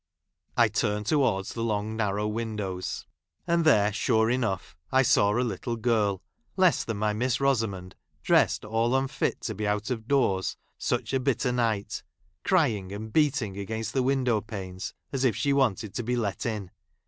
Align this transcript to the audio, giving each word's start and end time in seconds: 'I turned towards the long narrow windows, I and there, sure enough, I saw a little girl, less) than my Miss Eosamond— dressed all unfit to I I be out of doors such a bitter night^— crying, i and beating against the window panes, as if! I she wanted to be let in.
'I 0.57 0.67
turned 0.67 1.05
towards 1.05 1.53
the 1.53 1.63
long 1.63 1.95
narrow 1.95 2.27
windows, 2.27 3.05
I 3.47 3.53
and 3.53 3.63
there, 3.63 3.93
sure 3.93 4.31
enough, 4.31 4.75
I 4.91 5.03
saw 5.03 5.29
a 5.37 5.41
little 5.45 5.75
girl, 5.75 6.23
less) 6.57 6.83
than 6.83 6.97
my 6.97 7.13
Miss 7.13 7.37
Eosamond— 7.37 7.93
dressed 8.23 8.65
all 8.65 8.95
unfit 8.95 9.41
to 9.41 9.53
I 9.53 9.53
I 9.53 9.57
be 9.57 9.67
out 9.67 9.91
of 9.91 10.07
doors 10.07 10.57
such 10.79 11.13
a 11.13 11.19
bitter 11.19 11.51
night^— 11.51 12.01
crying, 12.43 12.91
i 12.91 12.95
and 12.95 13.13
beating 13.13 13.59
against 13.59 13.93
the 13.93 14.01
window 14.01 14.41
panes, 14.41 14.95
as 15.13 15.23
if! 15.23 15.35
I 15.35 15.37
she 15.37 15.53
wanted 15.53 15.93
to 15.93 16.01
be 16.01 16.15
let 16.15 16.47
in. 16.47 16.71